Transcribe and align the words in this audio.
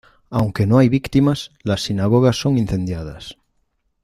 Aunque 0.31 0.65
no 0.65 0.79
hay 0.79 0.89
víctimas, 0.89 1.51
las 1.61 1.83
sinagogas 1.83 2.35
son 2.35 2.57
incendiadas. 2.57 3.37